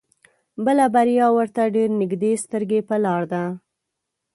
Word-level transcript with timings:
بله 0.65 0.85
بريا 0.95 1.27
ورته 1.37 1.61
ډېر 1.75 1.89
نيږدې 2.01 2.31
سترګې 2.43 2.79
په 2.89 2.95
لار 3.03 3.23
ده. 3.31 3.43